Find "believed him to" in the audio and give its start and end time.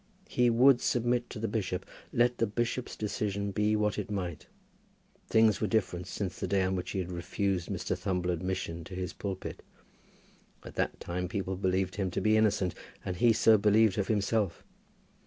11.55-12.19